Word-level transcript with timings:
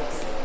Thanks. 0.00 0.39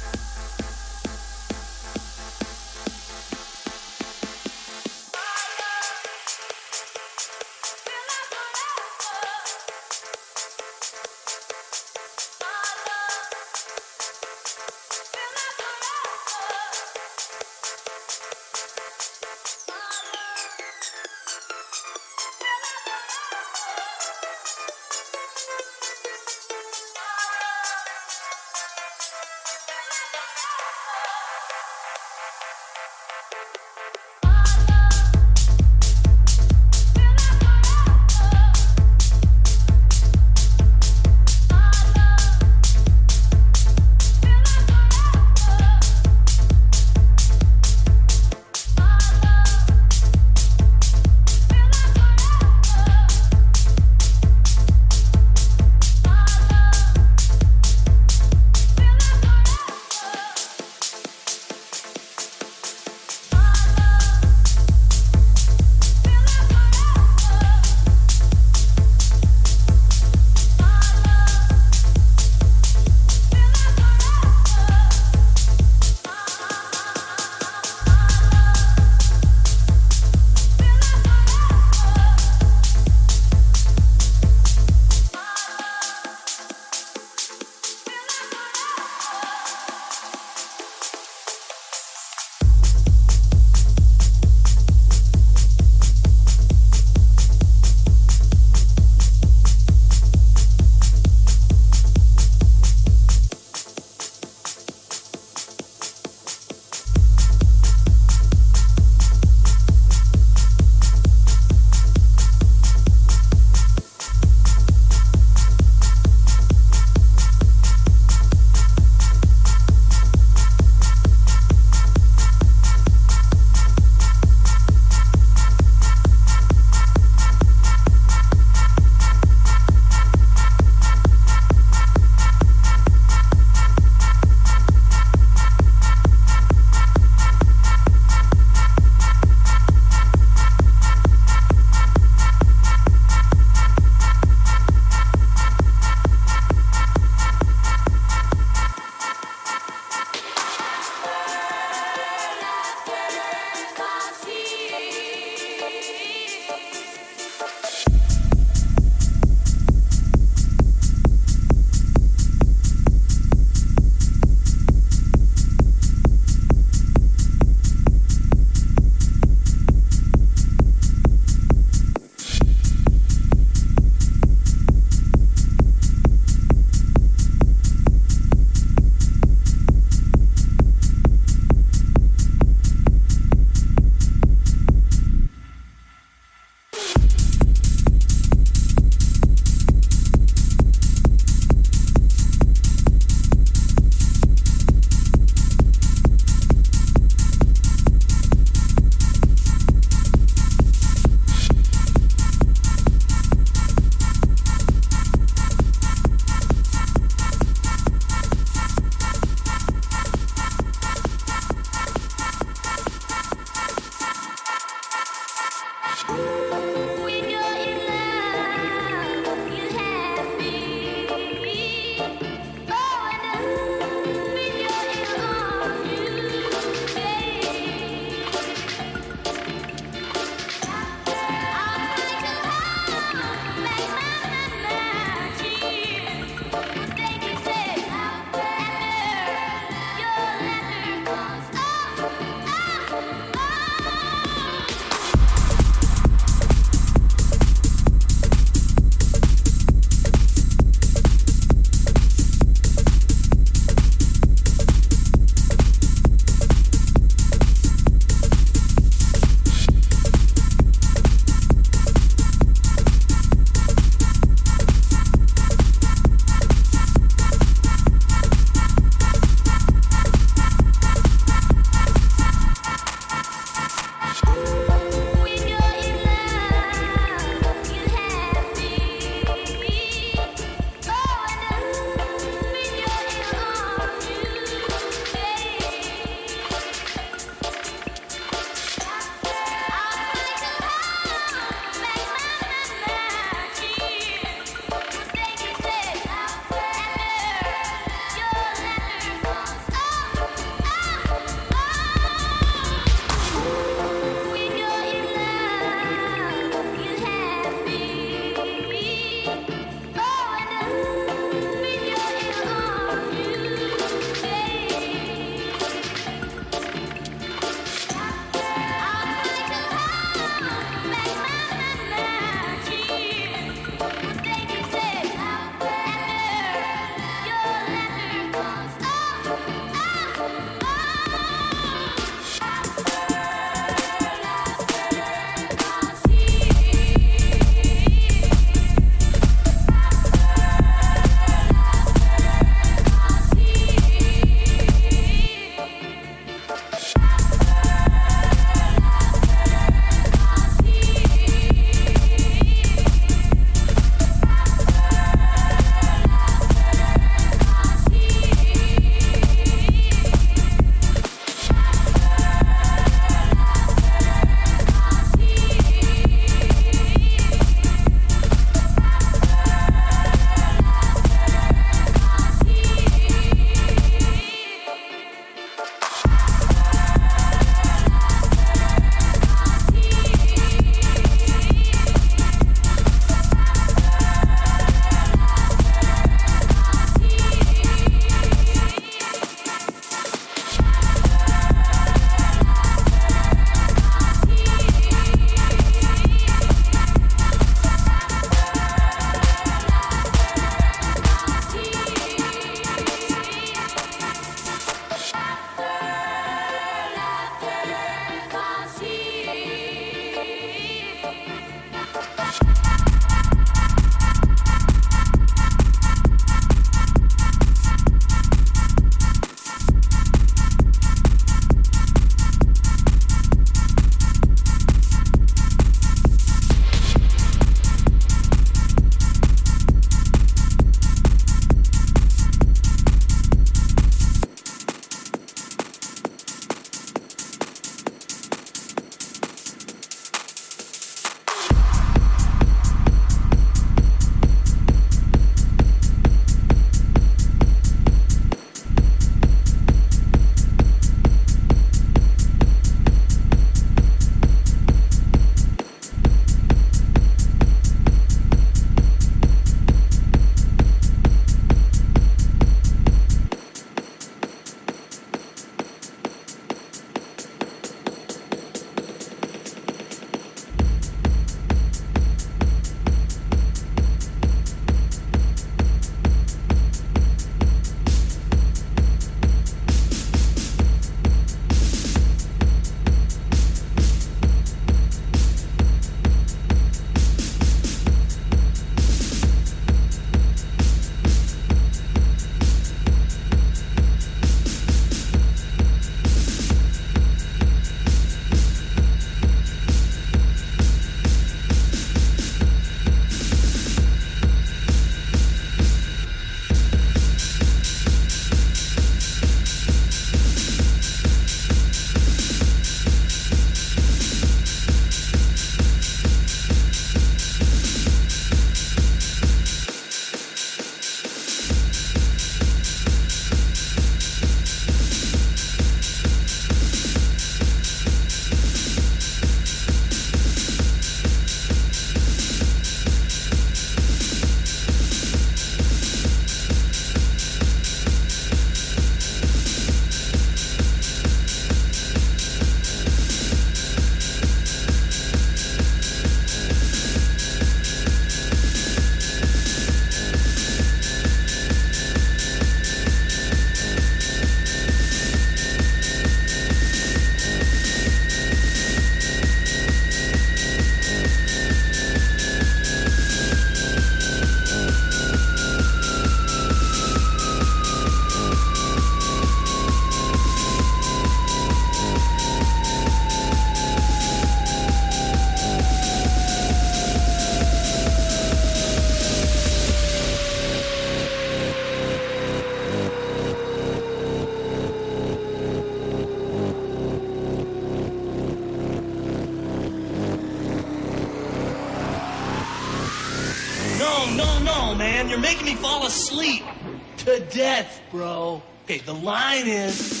Okay, 598.63 598.77
the 598.79 598.93
line 598.93 599.47
is. 599.47 600.00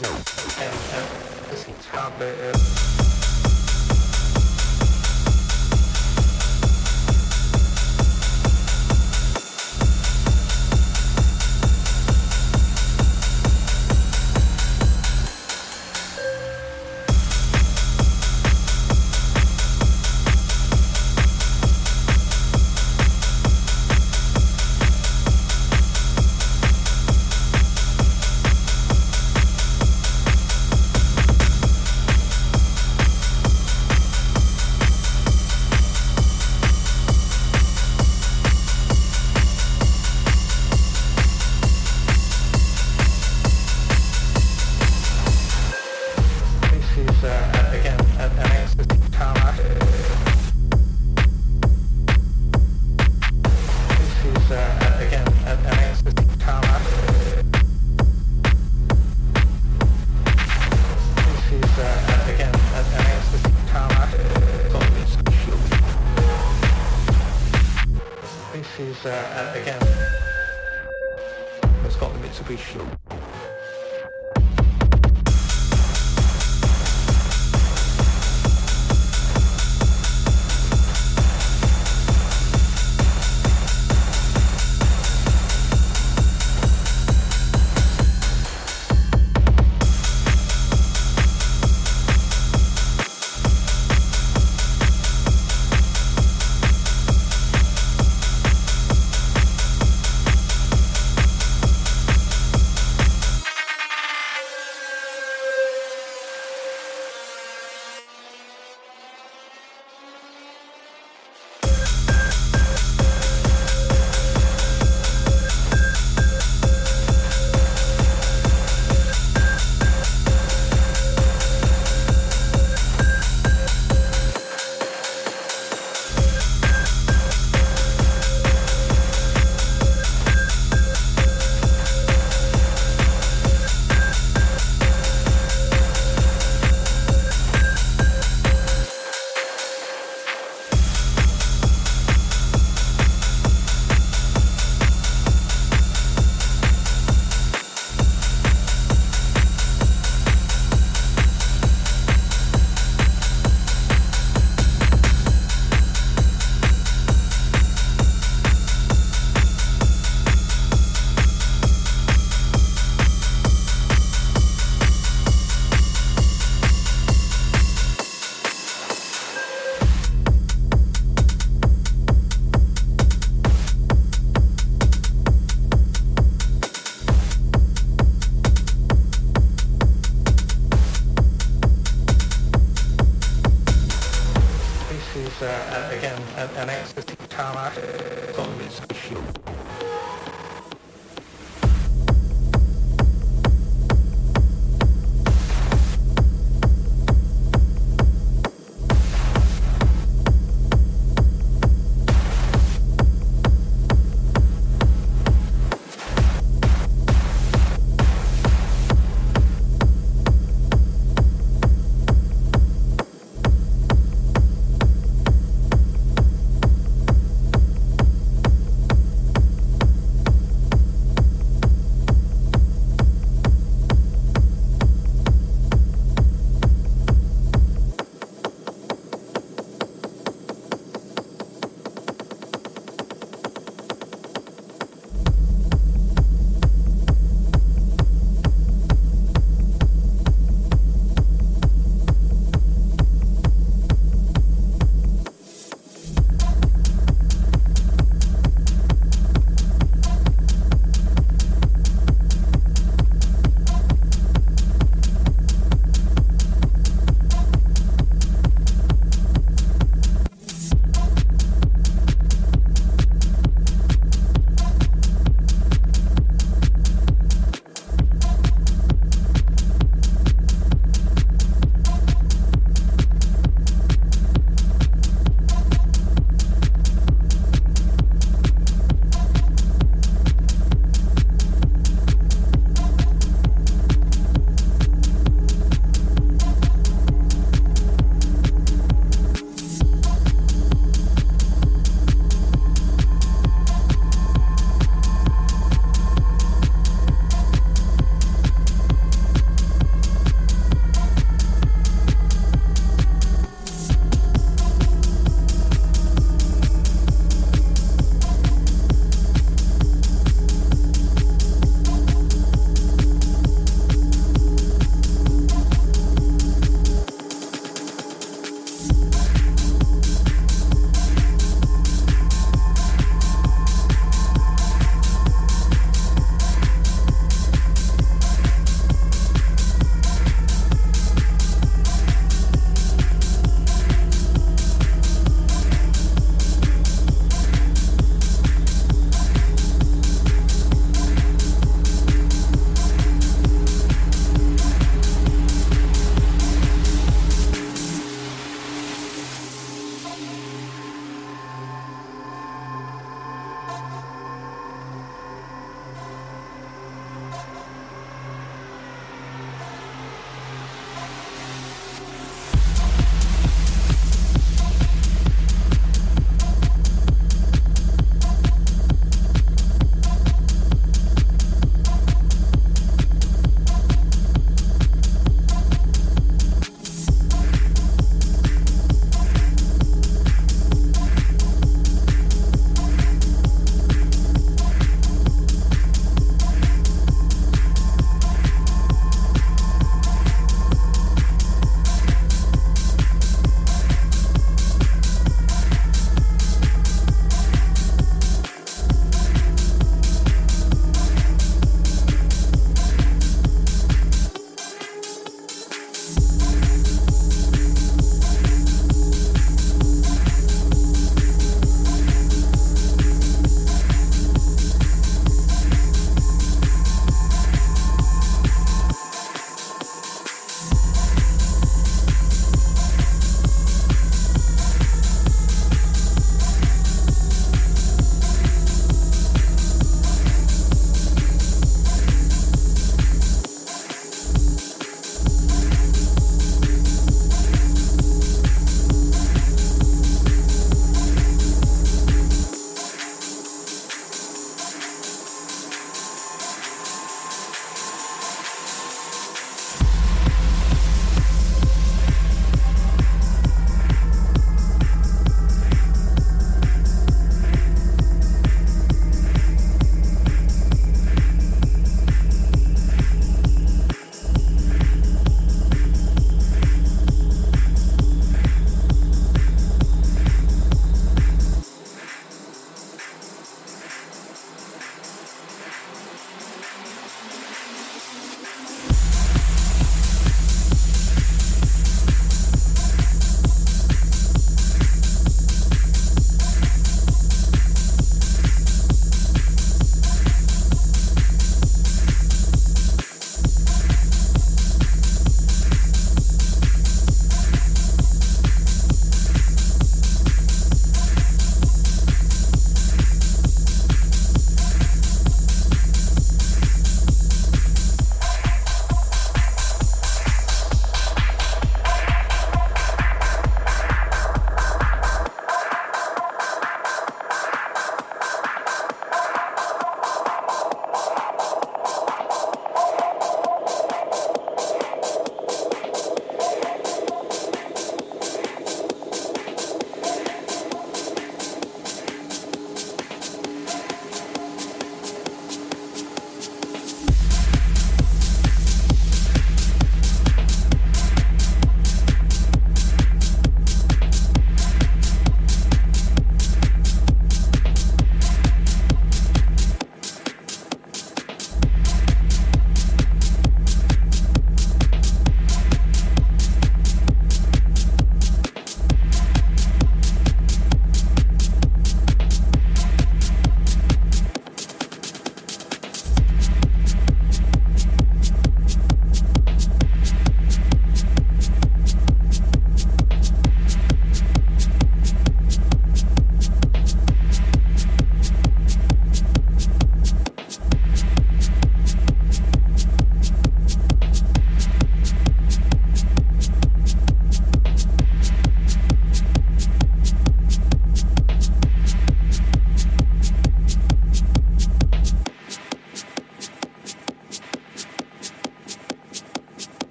This 0.00 0.37